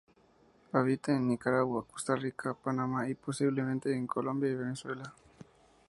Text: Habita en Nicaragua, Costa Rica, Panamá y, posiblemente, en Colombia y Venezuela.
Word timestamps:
Habita 0.71 1.15
en 1.15 1.27
Nicaragua, 1.27 1.85
Costa 1.85 2.15
Rica, 2.15 2.55
Panamá 2.55 3.07
y, 3.07 3.13
posiblemente, 3.13 3.95
en 3.95 4.07
Colombia 4.07 4.49
y 4.49 4.55
Venezuela. 4.55 5.13